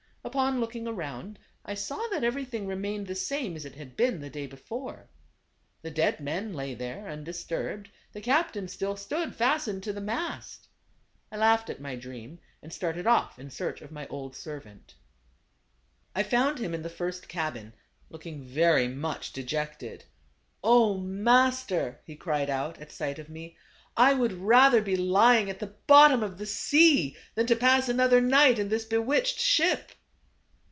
Upon 0.23 0.59
looking 0.59 0.87
around, 0.87 1.39
I 1.65 1.73
saw 1.73 1.97
that 2.11 2.23
everything 2.23 2.67
remained 2.67 3.07
the 3.07 3.15
same 3.15 3.55
as 3.55 3.65
it 3.65 3.73
had 3.73 3.97
been 3.97 4.21
the 4.21 4.29
day 4.29 4.45
before. 4.45 5.09
The 5.81 5.89
dead 5.89 6.19
men 6.19 6.53
lay 6.53 6.75
there 6.75 7.09
undisturbed, 7.09 7.89
the 8.13 8.21
captain 8.21 8.67
still 8.67 8.95
stood 8.95 9.33
fastened 9.33 9.81
to 9.83 9.91
the 9.93 9.99
mast. 9.99 10.67
I 11.31 11.37
laughed 11.37 11.71
at 11.71 11.81
my 11.81 11.95
dream, 11.95 12.39
and 12.61 12.71
started 12.71 13.07
off 13.07 13.39
in 13.39 13.49
search 13.49 13.81
of 13.81 13.91
my 13.91 14.05
old 14.09 14.35
servant. 14.35 14.93
I 16.13 16.21
found 16.21 16.59
him 16.59 16.75
in 16.75 16.83
the 16.83 16.87
first 16.89 17.27
cabin, 17.27 17.73
looking 18.11 18.43
very 18.43 18.87
much 18.87 19.33
dejected. 19.33 20.05
"0, 20.63 20.97
master!" 20.97 21.99
he 22.05 22.15
cried 22.15 22.49
out 22.49 22.77
at 22.77 22.91
sight 22.91 23.17
of 23.17 23.27
me, 23.27 23.57
"I 23.97 24.13
would 24.13 24.33
rather 24.33 24.83
be 24.83 24.95
lying 24.95 25.49
at 25.49 25.57
the 25.59 25.73
bottom 25.87 26.21
of 26.21 26.37
the 26.37 26.45
sea, 26.45 27.17
than 27.33 27.47
to 27.47 27.55
pass 27.55 27.89
another 27.89 28.21
night 28.21 28.59
in 28.59 28.69
this 28.69 28.85
bewitched 28.85 29.39
ship." 29.39 29.93